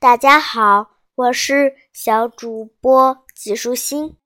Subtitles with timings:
[0.00, 4.16] 大家好，我是小主播季舒心。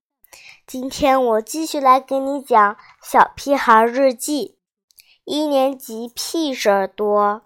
[0.66, 4.48] 今天我继续来给你讲《小屁孩日记》，
[5.24, 7.44] 一年级屁事儿多。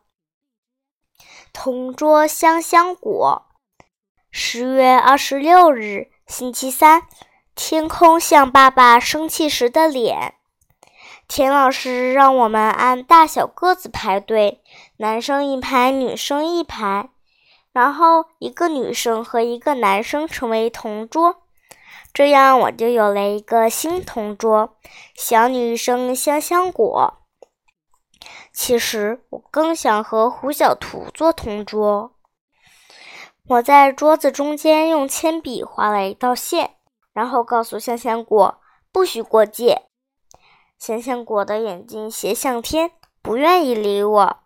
[1.53, 3.47] 同桌香香果。
[4.33, 7.03] 十月二十六日，星期三，
[7.55, 10.35] 天空像爸爸生气时的脸。
[11.29, 14.65] 田老师让我们按大小个子排队，
[14.97, 17.11] 男生一排，女生一排，
[17.77, 21.43] 然后一个女生和一个男生成为同桌。
[22.15, 24.79] 这样我就有了一个新同桌，
[25.15, 27.19] 小女生香香果。
[28.51, 32.13] 其实我更想和胡小图做同桌。
[33.47, 36.77] 我在桌子中间用铅笔画了一道线，
[37.13, 38.59] 然后告诉香香果
[38.91, 39.83] 不许过界。
[40.79, 44.37] 香香果的眼睛斜向天，不愿意理我。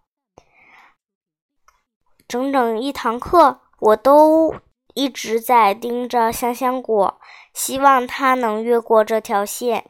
[2.31, 4.55] 整整一堂课，我都
[4.95, 7.21] 一直在盯着香香果，
[7.53, 9.87] 希望它能越过这条线，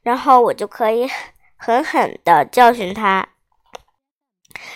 [0.00, 1.10] 然后我就可以
[1.56, 3.30] 狠狠地教训它，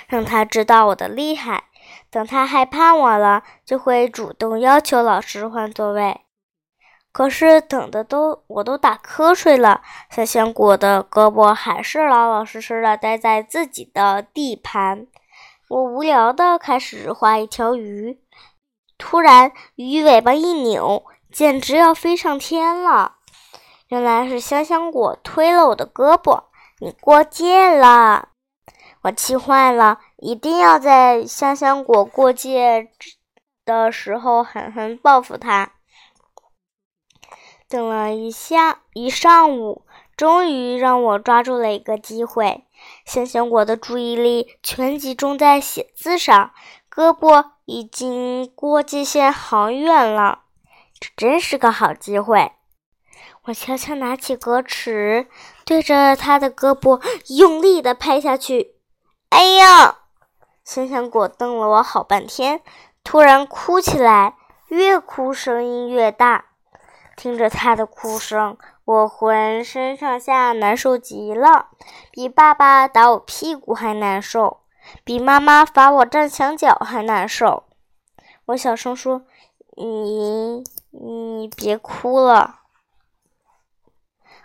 [0.08, 1.66] 让它知道我的厉害。
[2.10, 6.22] 等他害怕我了，就会主动要求老师换座位。
[7.12, 15.06] 可是等的都我都打瞌睡了，香香果的胳膊还是老老实实的待在自己的地盘。
[15.68, 18.20] 我无聊的开始画一条鱼，
[18.98, 23.16] 突然鱼尾巴一扭，简直要飞上天了。
[23.88, 26.44] 原来是香香果推了我的胳膊，
[26.78, 28.28] 你过界了。
[29.02, 32.90] 我气坏了，一定要在香香果过界
[33.64, 35.72] 的时候狠狠报复他。
[37.68, 39.85] 等了一下一上午，
[40.16, 42.64] 终于让我抓住了一个机会。
[43.04, 46.52] 香香果的注意力全集中在写字上，
[46.90, 50.40] 胳膊已经过界线好远了。
[50.98, 52.52] 这真是个好机会！
[53.44, 55.28] 我悄悄拿起格尺，
[55.64, 57.00] 对着他的胳膊
[57.36, 58.76] 用力的拍下去。
[59.28, 59.98] 哎呀！
[60.64, 62.60] 香香果瞪了我好半天，
[63.04, 64.34] 突然哭起来，
[64.68, 66.46] 越哭声音越大。
[67.16, 71.70] 听着他的哭声，我浑身上下难受极了，
[72.12, 74.60] 比爸爸打我屁股还难受，
[75.02, 77.64] 比妈妈罚我站墙角还难受。
[78.44, 79.22] 我小声说
[79.76, 82.60] ：“你，你别哭了。”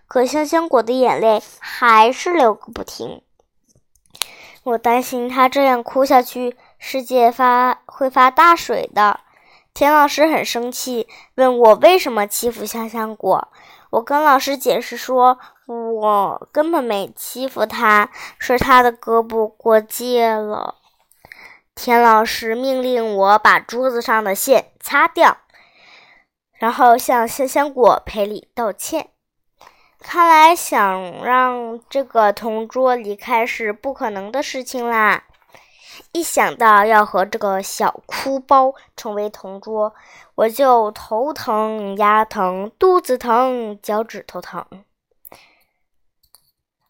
[0.09, 3.22] 可香香果的眼泪还是流个不停。
[4.63, 9.19] 我担心他这样哭下去，世界发会发大水的。
[9.72, 13.50] 田老师很生气，问我为什么欺负香香果。
[13.91, 15.38] 我跟老师解释说，
[15.68, 18.09] 我根本没欺负他，
[18.40, 20.75] 是他的胳膊过界了。
[21.75, 25.38] 田老师命令我把桌子上的线擦掉，
[26.53, 29.09] 然后向香香果赔礼道歉。
[30.00, 35.25] 看来想让这个同桌离开是不可能的事情啦！
[36.12, 39.94] 一想到要和这个小哭包成为同桌，
[40.35, 44.66] 我就头疼、牙疼、肚子疼、脚趾头疼。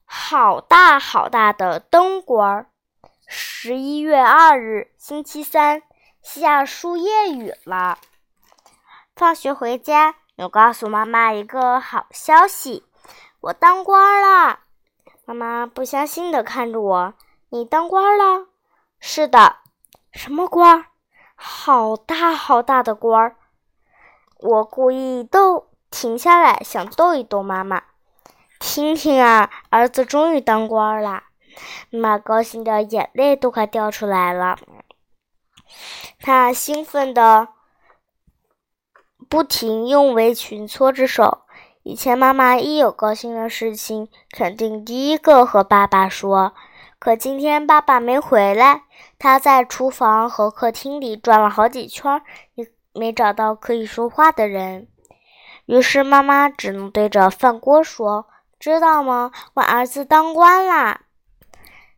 [0.05, 2.67] 好大好大的灯管儿！
[3.27, 5.83] 十一月二日，星期三，
[6.21, 7.97] 下树叶雨了。
[9.15, 12.83] 放学回家，我告诉妈妈一个好消息。
[13.39, 14.59] 我当官了，
[15.25, 17.13] 妈妈不相信的看着我。
[17.49, 18.50] 你当官了？
[19.01, 19.57] 是的。
[20.13, 20.85] 什么官？
[21.35, 23.35] 好大好大的官儿。
[24.37, 27.81] 我故意逗，停下来想逗一逗妈妈。
[28.59, 31.23] 听听啊，儿子终于当官了。
[31.89, 34.57] 妈妈高兴的眼泪都快掉出来了。
[36.19, 37.47] 她兴奋的
[39.27, 41.41] 不停用围裙搓着手。
[41.83, 46.53] 以前妈妈一有高兴的事情，肯定第一个和爸爸说。
[47.01, 48.83] 可今天爸爸没回来，
[49.17, 52.21] 他在厨房和客厅里转了好几圈，
[52.53, 54.87] 也没找到可以说话的人。
[55.65, 58.27] 于是妈妈只能对着饭锅说
[58.59, 59.31] ：“知道吗？
[59.55, 61.01] 我儿子当官啦！”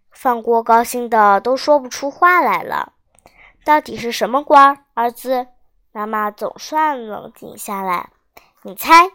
[0.10, 2.94] 饭锅高兴的都说不出话来了。
[3.66, 4.86] 到底是什么官？
[4.94, 5.48] 儿子，
[5.92, 8.12] 妈妈总算冷静下来。
[8.62, 9.12] 你猜？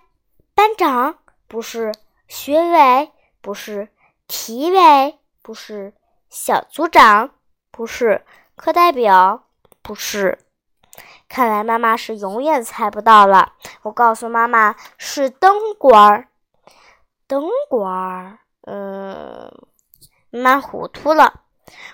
[0.54, 1.16] 班长
[1.48, 1.94] 不是，
[2.26, 3.10] 学委
[3.40, 3.88] 不是，
[4.26, 5.18] 体委
[5.48, 5.94] 不是，
[6.28, 7.30] 小组长
[7.70, 8.22] 不是，
[8.54, 9.44] 课代表
[9.80, 10.40] 不是。
[11.26, 13.54] 看来妈妈是永远猜不到了。
[13.80, 16.28] 我告诉妈妈是灯管儿，
[17.26, 18.40] 灯管儿。
[18.66, 19.50] 嗯，
[20.28, 21.44] 妈糊涂了。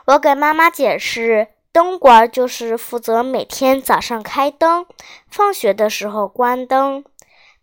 [0.07, 4.85] 我给妈妈解释，灯管就是负责每天早上开灯，
[5.29, 7.05] 放学的时候关灯。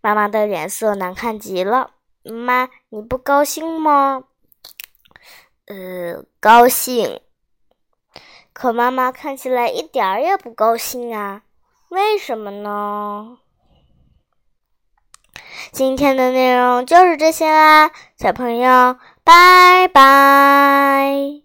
[0.00, 1.90] 妈妈的脸色难看极了。
[2.22, 4.24] 妈，你不高兴吗？
[5.72, 7.20] 呃，高兴。
[8.52, 11.42] 可妈妈看起来一点儿也不高兴啊，
[11.88, 13.38] 为什么呢？
[15.70, 21.42] 今天的内容就是这些啦，小朋友，拜拜。